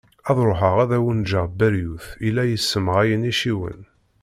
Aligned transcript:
Ad 0.29 0.37
ruḥeγ 0.47 0.75
ad 0.83 0.91
awen-ğğeγ 0.97 1.45
berγut 1.59 2.05
i 2.27 2.29
la 2.35 2.43
yessemγayen 2.51 3.23
acciwen. 3.31 3.79